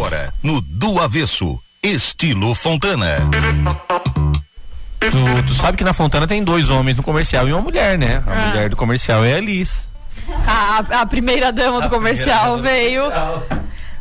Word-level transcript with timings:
Agora, 0.00 0.32
no 0.42 0.62
Do 0.62 0.98
Avesso, 0.98 1.60
estilo 1.82 2.54
Fontana. 2.54 3.18
Tu, 4.98 5.42
tu, 5.46 5.54
sabe 5.54 5.76
que 5.76 5.84
na 5.84 5.92
Fontana 5.92 6.26
tem 6.26 6.42
dois 6.42 6.70
homens 6.70 6.96
no 6.96 7.02
comercial 7.02 7.46
e 7.46 7.52
uma 7.52 7.60
mulher, 7.60 7.98
né? 7.98 8.24
A 8.26 8.32
ah. 8.32 8.48
mulher 8.48 8.70
do 8.70 8.76
comercial 8.76 9.22
é 9.22 9.34
a 9.34 9.40
Liz. 9.40 9.86
A, 10.46 10.78
a 11.02 11.06
primeira 11.06 11.52
dama 11.52 11.82
do 11.82 11.90
comercial 11.90 12.56
veio. 12.56 13.02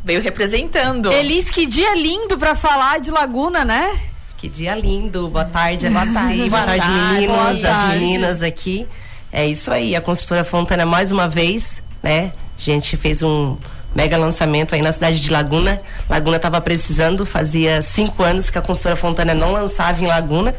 Veio 0.02 0.22
representando. 0.22 1.12
Elis, 1.12 1.50
que 1.50 1.66
dia 1.66 1.94
lindo 1.96 2.38
para 2.38 2.56
falar 2.56 3.02
de 3.02 3.12
Laguna, 3.12 3.66
né? 3.66 4.00
Que 4.38 4.48
dia 4.48 4.76
lindo. 4.76 5.28
Boa 5.28 5.44
tarde, 5.44 5.90
Boa 5.90 6.06
tarde, 6.08 6.50
boa 6.50 6.64
tarde, 6.64 6.88
meninos, 6.88 7.36
boa 7.36 7.46
tarde. 7.46 7.68
as 7.68 7.90
meninas 7.90 8.42
aqui. 8.42 8.88
É 9.34 9.46
isso 9.46 9.70
aí, 9.70 9.98
a 9.98 10.00
construtora 10.00 10.46
Fontana 10.46 10.86
mais 10.86 11.12
uma 11.12 11.28
vez, 11.28 11.84
né? 12.02 12.32
A 12.58 12.62
gente 12.62 12.96
fez 12.96 13.22
um 13.22 13.58
mega 13.96 14.18
lançamento 14.18 14.76
aí 14.76 14.82
na 14.82 14.92
cidade 14.92 15.20
de 15.20 15.32
Laguna. 15.32 15.82
Laguna 16.10 16.38
estava 16.38 16.62
precisando, 16.62 17.26
fazia 17.26 17.82
cinco 17.82 18.24
anos 18.24 18.50
que 18.50 18.58
a 18.58 18.62
construtora 18.62 18.96
Fontana 18.96 19.34
não 19.34 19.52
lançava 19.52 20.02
em 20.02 20.08
Laguna. 20.08 20.56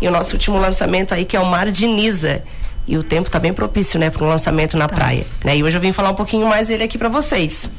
E 0.00 0.08
o 0.08 0.10
nosso 0.10 0.32
último 0.32 0.58
lançamento 0.58 1.14
aí, 1.14 1.24
que 1.24 1.36
é 1.36 1.40
o 1.40 1.46
Mar 1.46 1.70
de 1.70 1.86
Nisa. 1.86 2.42
E 2.86 2.98
o 2.98 3.02
tempo 3.02 3.28
está 3.28 3.38
bem 3.38 3.52
propício, 3.52 3.98
né, 3.98 4.10
para 4.10 4.24
um 4.24 4.28
lançamento 4.28 4.76
na 4.76 4.86
tá. 4.86 4.94
praia. 4.94 5.26
Né? 5.42 5.56
E 5.56 5.62
hoje 5.62 5.76
eu 5.76 5.80
vim 5.80 5.92
falar 5.92 6.10
um 6.10 6.14
pouquinho 6.14 6.46
mais 6.46 6.68
dele 6.68 6.84
aqui 6.84 6.98
para 6.98 7.08
vocês. 7.08 7.70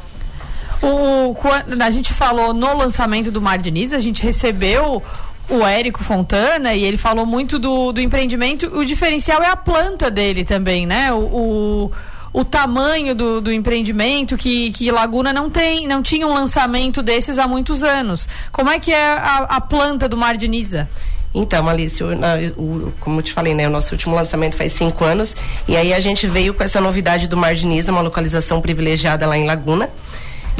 O, 0.81 1.35
a 1.79 1.91
gente 1.91 2.13
falou 2.13 2.53
no 2.53 2.75
lançamento 2.75 3.31
do 3.31 3.41
Mar 3.41 3.57
de 3.57 3.71
Nisa, 3.71 3.97
a 3.97 3.99
gente 3.99 4.23
recebeu 4.23 5.01
o 5.49 5.65
Érico 5.65 6.03
Fontana 6.03 6.73
e 6.73 6.83
ele 6.83 6.97
falou 6.97 7.25
muito 7.25 7.59
do, 7.59 7.91
do 7.91 8.01
empreendimento. 8.01 8.65
O 8.75 8.83
diferencial 8.83 9.43
é 9.43 9.49
a 9.49 9.55
planta 9.55 10.09
dele 10.09 10.43
também, 10.43 10.85
né? 10.85 11.11
o, 11.13 11.19
o 11.19 11.91
o 12.35 12.43
tamanho 12.43 13.15
do, 13.15 13.39
do 13.39 13.49
empreendimento, 13.49 14.35
que, 14.35 14.69
que 14.71 14.91
Laguna 14.91 15.31
não 15.31 15.49
tem, 15.49 15.87
não 15.87 16.03
tinha 16.03 16.27
um 16.27 16.33
lançamento 16.33 17.01
desses 17.01 17.39
há 17.39 17.47
muitos 17.47 17.81
anos. 17.81 18.27
Como 18.51 18.69
é 18.69 18.77
que 18.77 18.91
é 18.91 19.13
a, 19.13 19.37
a 19.51 19.61
planta 19.61 20.09
do 20.09 20.17
Mar 20.17 20.35
de 20.35 20.45
Nisa? 20.45 20.89
Então, 21.33 21.69
Alice, 21.69 22.03
o, 22.03 22.09
o, 22.57 22.93
como 22.99 23.19
eu 23.19 23.23
te 23.23 23.31
falei, 23.31 23.53
né, 23.53 23.65
o 23.65 23.71
nosso 23.71 23.93
último 23.93 24.13
lançamento 24.13 24.57
faz 24.57 24.73
cinco 24.73 25.05
anos 25.05 25.33
e 25.65 25.77
aí 25.77 25.93
a 25.93 25.99
gente 26.01 26.27
veio 26.27 26.53
com 26.53 26.61
essa 26.61 26.81
novidade 26.81 27.25
do 27.29 27.37
Mar 27.37 27.55
de 27.55 27.65
Nisa, 27.65 27.89
uma 27.89 28.01
localização 28.01 28.59
privilegiada 28.59 29.25
lá 29.25 29.37
em 29.37 29.45
Laguna. 29.45 29.89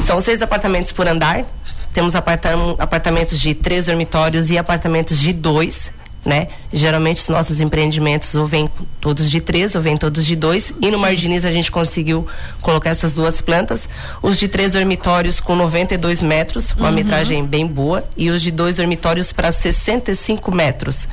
São 0.02 0.18
seis 0.22 0.40
apartamentos 0.40 0.92
por 0.92 1.06
andar. 1.06 1.44
Temos 1.92 2.14
apartamentos 2.14 3.38
de 3.38 3.52
três 3.52 3.84
dormitórios 3.84 4.50
e 4.50 4.56
apartamentos 4.56 5.18
de 5.18 5.34
dois 5.34 5.92
né? 6.26 6.48
Geralmente 6.72 7.22
os 7.22 7.28
nossos 7.28 7.60
empreendimentos 7.60 8.34
ou 8.34 8.46
vêm 8.46 8.68
todos 9.00 9.30
de 9.30 9.40
três 9.40 9.76
ou 9.76 9.80
vêm 9.80 9.96
todos 9.96 10.26
de 10.26 10.34
dois. 10.34 10.74
E 10.82 10.90
no 10.90 10.98
Marginiz 10.98 11.44
a 11.44 11.52
gente 11.52 11.70
conseguiu 11.70 12.26
colocar 12.60 12.90
essas 12.90 13.14
duas 13.14 13.40
plantas. 13.40 13.88
Os 14.20 14.36
de 14.36 14.48
três 14.48 14.72
dormitórios 14.72 15.38
com 15.38 15.54
92 15.54 16.20
metros, 16.20 16.72
uma 16.72 16.88
uhum. 16.88 16.94
metragem 16.96 17.46
bem 17.46 17.64
boa, 17.64 18.04
e 18.16 18.28
os 18.28 18.42
de 18.42 18.50
dois 18.50 18.76
dormitórios 18.76 19.32
para 19.32 19.52
65 19.52 20.52
metros, 20.52 21.06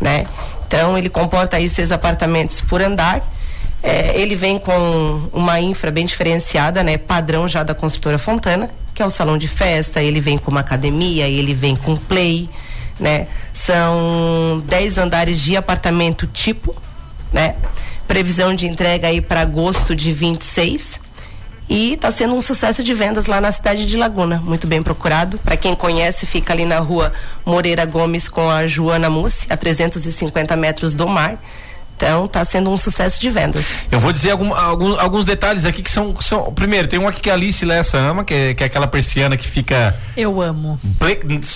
né? 0.00 0.26
Então 0.66 0.96
ele 0.96 1.10
comporta 1.10 1.58
aí 1.58 1.68
seis 1.68 1.92
apartamentos 1.92 2.62
por 2.62 2.80
andar. 2.80 3.22
É, 3.82 4.18
ele 4.18 4.34
vem 4.34 4.58
com 4.58 5.28
uma 5.30 5.60
infra 5.60 5.90
bem 5.90 6.06
diferenciada, 6.06 6.82
né? 6.82 6.96
Padrão 6.96 7.46
já 7.46 7.62
da 7.62 7.74
construtora 7.74 8.16
Fontana, 8.16 8.70
que 8.94 9.02
é 9.02 9.06
o 9.06 9.10
salão 9.10 9.36
de 9.36 9.46
festa. 9.46 10.02
Ele 10.02 10.20
vem 10.20 10.38
com 10.38 10.50
uma 10.50 10.60
academia, 10.60 11.28
ele 11.28 11.52
vem 11.52 11.76
com 11.76 11.94
play 11.94 12.48
né? 12.98 13.26
São 13.52 14.62
10 14.66 14.98
andares 14.98 15.40
de 15.40 15.56
apartamento 15.56 16.26
tipo, 16.26 16.74
né? 17.32 17.56
Previsão 18.06 18.54
de 18.54 18.66
entrega 18.66 19.08
aí 19.08 19.20
para 19.20 19.40
agosto 19.40 19.94
de 19.94 20.12
26. 20.12 21.00
E 21.68 21.94
está 21.94 22.10
sendo 22.10 22.34
um 22.34 22.40
sucesso 22.42 22.84
de 22.84 22.92
vendas 22.92 23.26
lá 23.26 23.40
na 23.40 23.50
cidade 23.50 23.86
de 23.86 23.96
Laguna, 23.96 24.36
muito 24.44 24.66
bem 24.66 24.82
procurado. 24.82 25.38
Para 25.38 25.56
quem 25.56 25.74
conhece, 25.74 26.26
fica 26.26 26.52
ali 26.52 26.66
na 26.66 26.78
rua 26.78 27.12
Moreira 27.44 27.86
Gomes 27.86 28.28
com 28.28 28.50
a 28.50 28.66
Joana 28.66 29.08
Mussi, 29.08 29.46
a 29.48 29.56
350 29.56 30.54
metros 30.56 30.94
do 30.94 31.08
mar. 31.08 31.38
Então 31.96 32.24
está 32.24 32.44
sendo 32.44 32.70
um 32.70 32.76
sucesso 32.76 33.20
de 33.20 33.30
vendas. 33.30 33.64
Eu 33.90 34.00
vou 34.00 34.12
dizer 34.12 34.32
algum, 34.32 34.52
algum, 34.54 34.98
alguns 34.98 35.24
detalhes 35.24 35.64
aqui 35.64 35.82
que 35.82 35.90
são, 35.90 36.14
são. 36.20 36.52
Primeiro, 36.52 36.88
tem 36.88 36.98
um 36.98 37.06
aqui 37.06 37.20
que 37.20 37.30
a 37.30 37.34
Alice 37.34 37.64
Lessa 37.64 37.98
ama, 37.98 38.24
que 38.24 38.34
é, 38.34 38.54
que 38.54 38.62
é 38.62 38.66
aquela 38.66 38.86
persiana 38.86 39.36
que 39.36 39.48
fica. 39.48 39.96
Eu 40.16 40.40
amo. 40.40 40.78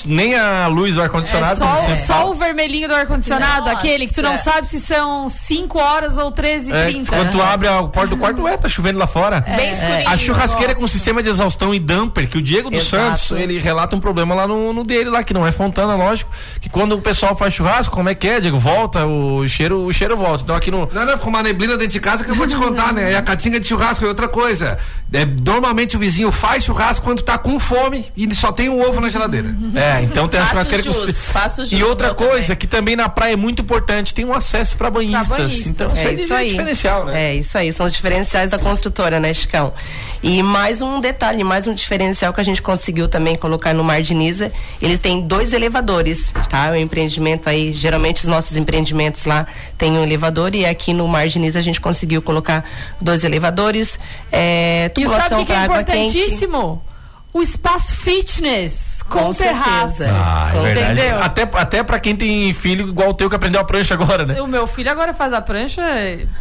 Nem 0.07 0.37
a 0.37 0.67
luz 0.69 0.95
do 0.95 1.03
ar-condicionado. 1.03 1.63
É 1.63 1.95
só, 1.97 2.07
só 2.07 2.31
o 2.31 2.35
vermelhinho 2.35 2.89
do 2.89 2.95
ar-condicionado, 2.95 3.69
aquele 3.69 4.07
que 4.07 4.15
tu 4.15 4.23
não 4.23 4.37
sabe 4.37 4.69
se 4.69 4.81
são 4.81 5.29
5 5.29 5.79
horas 5.79 6.17
ou 6.17 6.31
13 6.31 6.73
é, 6.73 6.87
30. 6.87 7.13
Quando 7.13 7.33
tu 7.33 7.43
abre 7.43 7.69
a 7.69 7.83
porta 7.83 8.09
do 8.09 8.17
quarto, 8.17 8.43
ué, 8.43 8.57
tá 8.57 8.69
chovendo 8.69 8.99
lá 8.99 9.07
fora. 9.07 9.45
É, 9.47 9.57
Bem 9.57 9.73
escurinho. 9.73 10.09
A 10.09 10.17
churrasqueira 10.17 10.75
com 10.75 10.87
sistema 10.87 11.23
de 11.23 11.29
exaustão 11.29 11.75
e 11.75 11.81
damper, 11.81 12.29
que 12.29 12.39
o 12.39 12.43
Diego 12.43 12.71
dos 12.71 12.87
Santos, 12.87 13.33
ele 13.33 13.59
relata 13.59 13.97
um 13.97 14.01
problema 14.01 14.35
lá 14.35 14.47
no, 14.47 14.73
no, 14.73 14.85
dele, 14.85 15.11
lá, 15.11 15.23
que 15.23 15.35
não 15.35 15.47
é 15.47 15.53
Fontana, 15.53 15.95
lógico. 15.97 16.31
Que 16.61 16.69
quando 16.69 16.93
o 16.93 17.01
pessoal 17.01 17.35
faz 17.35 17.55
churrasco, 17.55 17.95
como 17.95 18.09
é 18.09 18.15
que 18.15 18.29
é, 18.29 18.41
Diego? 18.41 18.59
Volta, 18.59 19.07
o 19.07 19.47
cheiro, 19.49 19.85
o 19.85 19.93
cheiro 19.93 20.17
volta. 20.17 20.28
Então 20.37 20.55
aqui 20.55 20.71
no. 20.71 20.89
Não, 20.93 21.07
não, 21.07 21.13
ficou 21.13 21.29
uma 21.29 21.43
neblina 21.43 21.77
dentro 21.77 21.93
de 21.93 22.01
casa 22.01 22.25
que 22.25 22.31
eu 22.31 22.35
vou 22.35 22.47
te 22.47 22.55
contar, 22.57 22.93
né? 22.93 23.13
E 23.13 23.15
a 23.15 23.23
catinga 23.23 23.59
de 23.59 23.67
churrasco 23.67 24.05
é 24.05 24.09
outra 24.09 24.29
coisa. 24.29 24.79
É, 25.13 25.25
normalmente 25.25 25.97
o 25.97 25.99
vizinho 25.99 26.31
faz 26.31 26.65
churrasco 26.65 27.05
quando 27.05 27.23
tá 27.23 27.39
com 27.39 27.59
fome 27.59 28.07
e 28.15 28.35
só 28.35 28.53
tem 28.53 28.69
um 28.69 28.81
ovo 28.81 29.01
na 29.01 29.09
geladeira. 29.09 29.55
É, 29.75 30.03
então 30.03 30.29
tem 30.29 30.39
a 30.39 30.47
churrasqueira 30.47 30.85
com. 30.85 30.93
Faço 30.93 31.65
jus, 31.65 31.79
e 31.79 31.83
outra 31.83 32.15
coisa 32.15 32.49
também. 32.49 32.57
que 32.57 32.67
também 32.67 32.97
na 32.97 33.09
praia 33.09 33.33
é 33.33 33.37
muito 33.37 33.63
importante, 33.63 34.13
tem 34.13 34.25
um 34.25 34.35
acesso 34.35 34.77
para 34.77 34.91
banhistas. 34.91 35.39
Banhista. 35.39 35.69
Então 35.69 35.93
é 35.97 36.13
isso 36.13 36.35
aí. 36.35 36.51
diferencial, 36.51 37.07
né? 37.07 37.31
É 37.31 37.35
isso 37.37 37.57
aí, 37.57 37.73
são 37.73 37.87
os 37.87 37.93
diferenciais 37.93 38.51
da 38.51 38.59
construtora, 38.59 39.19
né, 39.19 39.33
Chicão? 39.33 39.73
E 40.23 40.43
mais 40.43 40.83
um 40.83 41.01
detalhe, 41.01 41.43
mais 41.43 41.67
um 41.67 41.73
diferencial 41.73 42.33
que 42.33 42.41
a 42.41 42.45
gente 42.45 42.61
conseguiu 42.61 43.09
também 43.09 43.37
colocar 43.37 43.73
no 43.73 43.85
Mar 43.85 44.03
de 44.03 44.15
Nisa, 44.15 44.53
ele 44.83 44.99
tem 44.99 45.23
dois 45.23 45.53
elevadores, 45.53 46.33
tá? 46.51 46.71
O 46.73 46.77
empreendimento 46.77 47.49
aí, 47.49 47.73
geralmente 47.73 48.19
os 48.19 48.27
nossos 48.27 48.57
empreendimentos 48.57 49.25
lá 49.25 49.47
tem 49.77 49.93
um 49.93 50.03
elevador 50.03 50.18
e 50.55 50.67
aqui 50.67 50.93
no 50.93 51.07
Mar 51.09 51.29
de 51.29 51.39
Nisa 51.39 51.59
a 51.59 51.63
gente 51.63 51.81
conseguiu 51.81 52.21
colocar 52.21 52.65
dois 53.01 53.25
elevadores, 53.25 53.99
é, 54.31 54.91
tubulação 54.91 55.45
para 55.45 55.55
é 55.55 55.59
água 55.59 55.85
quente. 55.85 56.19
importantíssimo? 56.19 56.83
O 57.33 57.43
espaço 57.43 57.95
fitness 57.95 58.89
com, 59.09 59.25
com 59.25 59.35
terraça. 59.35 60.11
Ah, 60.13 60.53
é 60.55 60.73
Entendeu? 60.73 61.23
Até, 61.23 61.49
até 61.53 61.83
pra 61.83 61.99
quem 61.99 62.15
tem 62.15 62.53
filho 62.53 62.89
igual 62.89 63.11
o 63.11 63.15
teu 63.15 63.29
que 63.29 63.37
aprendeu 63.37 63.61
a 63.61 63.65
prancha 63.65 63.95
agora, 63.95 64.25
né? 64.25 64.41
O 64.41 64.47
meu 64.47 64.67
filho 64.67 64.91
agora 64.91 65.15
faz 65.15 65.33
a 65.33 65.41
prancha, 65.41 65.83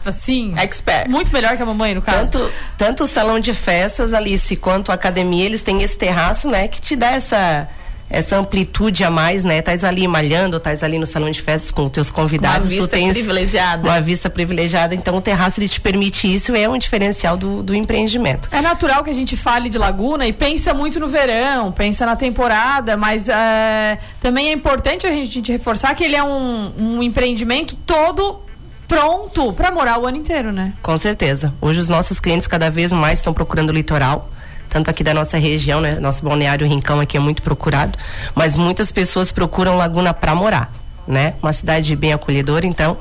assim. 0.06 0.54
Expert. 0.58 1.10
Muito 1.10 1.32
melhor 1.32 1.56
que 1.56 1.64
a 1.64 1.66
mamãe, 1.66 1.96
no 1.96 2.02
caso. 2.02 2.32
Tanto, 2.32 2.52
tanto 2.78 3.04
o 3.06 3.08
salão 3.08 3.40
de 3.40 3.54
festas, 3.54 4.14
Alice, 4.14 4.56
quanto 4.58 4.92
a 4.92 4.96
academia, 4.96 5.46
eles 5.46 5.62
têm 5.62 5.82
esse 5.82 5.98
terraço, 5.98 6.50
né? 6.50 6.68
Que 6.68 6.82
te 6.82 6.96
dá 6.96 7.12
essa 7.12 7.68
essa 8.10 8.38
amplitude 8.38 9.04
a 9.04 9.10
mais, 9.10 9.44
né? 9.44 9.62
Tás 9.62 9.84
ali 9.84 10.08
malhando, 10.08 10.60
tás 10.60 10.84
ali 10.84 10.98
no 10.98 11.06
salão 11.06 11.30
de 11.30 11.42
festas 11.42 11.72
com 11.72 11.86
os 11.86 11.92
teus 11.92 12.10
convidados, 12.10 12.70
uma 12.70 12.78
vista 12.78 12.88
tu 12.88 12.92
tens 12.92 13.14
privilegiada. 13.14 13.88
uma 13.88 14.02
vista 14.02 14.30
privilegiada, 14.30 14.96
então 14.96 15.16
o 15.18 15.22
terraço 15.22 15.60
ele 15.60 15.68
te 15.68 15.82
permite 15.82 16.34
isso, 16.34 16.56
é 16.56 16.68
um 16.70 16.78
diferencial 16.78 17.36
do, 17.36 17.62
do 17.62 17.76
empreendimento. 17.76 18.50
É 18.52 18.62
natural 18.62 19.04
que 19.04 19.10
a 19.10 19.14
gente 19.14 19.36
fale 19.36 19.70
de 19.70 19.78
Laguna 19.78 20.26
e 20.26 20.34
pensa 20.34 20.74
muito 20.74 21.00
no 21.00 21.08
verão, 21.08 21.72
pensa 21.72 22.06
na 22.06 22.16
temporada, 22.16 22.96
mas 22.96 23.28
é, 23.28 24.00
também 24.22 24.50
é 24.50 24.54
importante 24.54 25.06
a 25.06 25.12
gente, 25.12 25.30
a 25.30 25.34
gente 25.34 25.52
reforçar 25.52 25.94
que 25.94 26.04
ele 26.04 26.16
é 26.16 26.24
um, 26.24 26.72
um 26.78 27.04
empreendimento 27.04 27.76
todo 27.86 28.42
pronto 28.88 29.52
para 29.52 29.70
morar 29.70 30.00
o 30.00 30.06
ano 30.06 30.18
inteiro, 30.18 30.52
né? 30.54 30.74
Com 30.82 30.98
certeza. 30.98 31.54
Hoje 31.60 31.80
os 31.82 31.90
nossos 31.90 32.20
clientes 32.20 32.48
cada 32.48 32.70
vez 32.70 32.92
mais 32.94 33.20
estão 33.20 33.34
procurando 33.34 33.70
o 33.70 33.74
litoral 33.74 34.30
tanto 34.70 34.90
aqui 34.90 35.04
da 35.04 35.14
nossa 35.14 35.38
região, 35.38 35.82
né? 35.82 36.00
Nosso 36.00 36.24
balneário 36.24 36.68
Rincão 36.68 37.00
aqui 37.00 37.18
é 37.18 37.20
muito 37.20 37.42
procurado, 37.42 37.98
mas 38.36 38.56
muitas 38.56 38.92
pessoas 38.92 39.32
procuram 39.32 39.78
Laguna 39.78 40.14
para 40.14 40.34
morar, 40.36 40.72
né? 41.08 41.34
Uma 41.42 41.54
cidade 41.54 41.96
bem 41.96 42.14
acolhedora, 42.14 42.66
então 42.66 42.98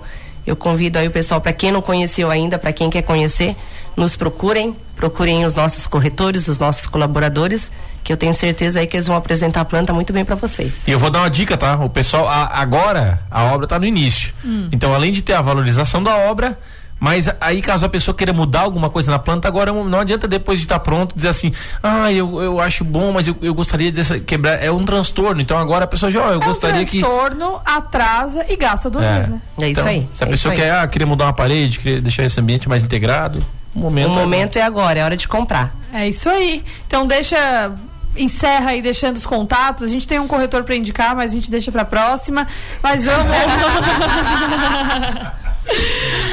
eu 0.47 0.55
convido 0.55 0.99
aí 0.99 1.09
o 1.09 1.11
pessoal 1.11 1.41
para 1.41 1.53
quem 1.53 1.73
não 1.73 1.83
conheceu 1.83 2.31
ainda, 2.31 2.59
para 2.59 2.73
quem 2.73 2.89
quer 2.89 3.03
conhecer, 3.03 3.57
nos 3.97 4.15
procurem, 4.15 4.77
procurem 4.95 5.45
os 5.45 5.55
nossos 5.55 5.87
corretores, 5.87 6.47
os 6.49 6.59
nossos 6.59 6.87
colaboradores, 6.87 7.71
que 8.05 8.13
eu 8.13 8.17
tenho 8.17 8.33
certeza 8.33 8.79
aí 8.79 8.87
que 8.87 8.97
eles 8.97 9.09
vão 9.09 9.17
apresentar 9.17 9.63
a 9.63 9.65
planta 9.65 9.93
muito 9.93 10.13
bem 10.13 10.25
para 10.25 10.37
vocês. 10.37 10.83
E 10.87 10.93
eu 10.93 10.99
vou 10.99 11.11
dar 11.11 11.21
uma 11.21 11.31
dica, 11.31 11.57
tá? 11.57 11.75
O 11.77 11.91
pessoal 11.91 12.29
a, 12.29 12.61
agora 12.61 13.21
a 13.29 13.45
obra 13.47 13.67
está 13.67 13.79
no 13.81 13.85
início. 13.85 14.33
Hum. 14.45 14.69
Então, 14.71 14.95
além 14.95 15.11
de 15.11 15.23
ter 15.23 15.33
a 15.33 15.43
valorização 15.43 16.01
da 16.01 16.17
obra, 16.17 16.57
mas 16.99 17.29
aí, 17.41 17.61
caso 17.61 17.85
a 17.85 17.89
pessoa 17.89 18.15
queira 18.15 18.33
mudar 18.33 18.61
alguma 18.61 18.89
coisa 18.89 19.11
na 19.11 19.19
planta, 19.19 19.47
agora 19.47 19.71
não 19.73 20.01
adianta 20.01 20.27
depois 20.27 20.59
de 20.59 20.65
estar 20.65 20.79
tá 20.79 20.85
pronto 20.85 21.15
dizer 21.15 21.29
assim, 21.29 21.53
ah, 21.83 22.11
eu, 22.11 22.41
eu 22.41 22.59
acho 22.59 22.85
bom, 22.85 23.13
mas 23.13 23.27
eu, 23.27 23.37
eu 23.43 23.53
gostaria 23.53 23.93
de 23.93 24.21
quebrar. 24.21 24.63
É 24.63 24.71
um 24.71 24.85
transtorno. 24.85 25.41
Então 25.41 25.59
agora 25.59 25.85
a 25.85 25.89
pessoa 25.89 26.11
já, 26.11 26.27
oh, 26.27 26.33
eu 26.33 26.41
é 26.41 26.45
gostaria 26.45 26.83
um 26.83 26.87
que. 26.87 27.01
transtorno 27.01 27.61
atrasa 27.65 28.47
e 28.49 28.57
gasta 28.57 28.89
duas 28.89 29.05
é. 29.05 29.15
vezes, 29.15 29.29
né? 29.29 29.41
É 29.61 29.69
isso 29.69 29.81
então, 29.81 29.93
aí. 29.93 30.09
Se 30.13 30.25
a 30.25 30.27
é 30.27 30.31
pessoa 30.31 30.55
quer, 30.55 30.73
ah, 30.73 30.87
querer 30.87 31.05
mudar 31.05 31.27
uma 31.27 31.33
parede, 31.33 31.79
querer 31.79 32.01
deixar 32.01 32.25
esse 32.25 32.41
ambiente 32.41 32.69
mais 32.69 32.83
integrado, 32.83 33.45
o 33.75 33.79
momento. 33.79 34.11
O 34.11 34.19
é 34.19 34.23
momento 34.23 34.57
é 34.57 34.63
agora, 34.63 34.99
é 34.99 35.05
hora 35.05 35.17
de 35.17 35.29
comprar. 35.29 35.77
É 35.93 36.09
isso 36.09 36.31
aí. 36.31 36.65
Então 36.87 37.07
deixa 37.07 37.73
encerra 38.17 38.71
aí 38.71 38.81
deixando 38.81 39.17
os 39.17 39.27
contatos. 39.27 39.85
A 39.85 39.89
gente 39.89 40.09
tem 40.09 40.19
um 40.19 40.27
corretor 40.27 40.65
para 40.65 40.75
indicar, 40.75 41.15
mas 41.15 41.33
a 41.33 41.35
gente 41.35 41.51
deixa 41.51 41.71
para 41.71 41.85
próxima. 41.85 42.49
Mas 42.83 43.05
vamos. 43.05 43.27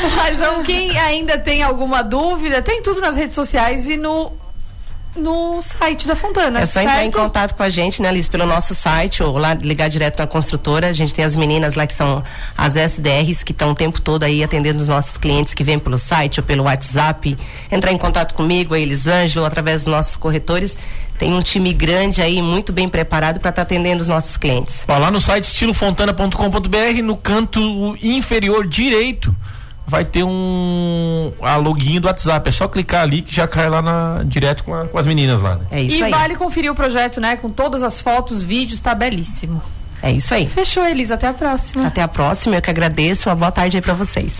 Mas 0.16 0.66
quem 0.66 0.98
ainda 0.98 1.38
tem 1.38 1.64
alguma 1.64 2.04
dúvida, 2.04 2.62
tem 2.62 2.82
tudo 2.82 3.02
nas 3.02 3.16
redes 3.16 3.36
sociais 3.36 3.88
e 3.88 3.98
no 3.98 4.32
no 5.16 5.62
site 5.62 6.08
da 6.08 6.16
Fontana. 6.16 6.62
É 6.62 6.66
só 6.66 6.74
certo? 6.74 6.90
entrar 6.90 7.06
em 7.06 7.12
contato 7.12 7.54
com 7.54 7.64
a 7.64 7.70
gente, 7.70 8.02
né, 8.02 8.12
Liz, 8.12 8.28
pelo 8.28 8.46
nosso 8.46 8.74
site 8.74 9.22
ou 9.22 9.38
lá 9.38 9.54
ligar 9.54 9.88
direto 9.88 10.20
na 10.20 10.28
construtora. 10.28 10.88
A 10.88 10.94
gente 10.94 11.14
tem 11.14 11.24
as 11.24 11.36
meninas 11.36 11.76
lá 11.76 11.86
que 11.86 11.94
são 11.94 12.24
as 12.58 12.76
SDRs 12.76 13.44
que 13.44 13.52
estão 13.52 13.72
o 13.72 13.76
tempo 13.76 14.02
todo 14.02 14.24
aí 14.24 14.44
atendendo 14.44 14.82
os 14.82 14.88
nossos 14.88 15.18
clientes 15.18 15.54
que 15.54 15.64
vêm 15.64 15.78
pelo 15.78 15.98
site 15.98 16.40
ou 16.40 16.46
pelo 16.46 16.64
WhatsApp. 16.64 17.38
Entrar 17.72 17.92
em 17.92 17.98
contato 17.98 18.34
comigo, 18.34 18.74
a 18.74 18.80
Elisângelo, 18.80 19.46
através 19.46 19.84
dos 19.84 19.94
nossos 19.94 20.16
corretores. 20.16 20.76
Tem 21.18 21.32
um 21.32 21.42
time 21.44 21.72
grande 21.74 22.22
aí, 22.22 22.42
muito 22.42 22.74
bem 22.74 22.90
preparado 22.90 23.40
para 23.40 23.52
estar 23.52 23.62
tá 23.62 23.74
atendendo 23.74 24.02
os 24.02 24.08
nossos 24.08 24.36
clientes. 24.36 24.84
Ó, 24.88 24.98
lá 24.98 25.12
no 25.12 25.22
site 25.22 25.44
estilofontana.com.br, 25.44 27.04
no 27.04 27.16
canto 27.16 27.96
inferior 28.02 28.68
direito, 28.68 29.34
vai 29.86 30.06
ter 30.06 30.24
um 30.24 31.32
a 31.42 31.56
login 31.56 32.00
do 32.00 32.08
WhatsApp. 32.08 32.48
É 32.48 32.52
só 32.52 32.68
clicar 32.68 33.02
ali 33.02 33.22
que 33.22 33.36
já 33.36 33.48
cai 33.48 33.70
lá 33.70 33.82
na, 33.82 34.24
direto 34.26 34.64
com, 34.64 34.74
a, 34.74 34.88
com 34.88 34.98
as 34.98 35.06
meninas 35.06 35.42
lá. 35.42 35.56
Né? 35.56 35.66
É 35.72 35.82
isso 35.82 35.98
e 35.98 36.04
aí. 36.04 36.12
vale 36.12 36.36
conferir 36.36 36.72
o 36.72 36.76
projeto, 36.76 37.20
né? 37.20 37.36
Com 37.36 37.50
todas 37.50 37.84
as 37.84 38.00
fotos, 38.00 38.44
vídeos, 38.44 38.80
tá 38.80 38.96
belíssimo. 38.96 39.62
É 40.02 40.12
isso 40.12 40.34
aí. 40.34 40.46
Fechou, 40.46 40.86
Elisa. 40.86 41.14
Até 41.14 41.28
a 41.28 41.34
próxima. 41.34 41.88
Até 41.88 42.02
a 42.02 42.08
próxima, 42.10 42.56
eu 42.58 42.62
que 42.62 42.70
agradeço. 42.70 43.30
Uma 43.30 43.36
boa 43.36 43.52
tarde 43.52 43.78
aí 43.78 43.82
para 43.82 43.94
vocês. 43.94 44.32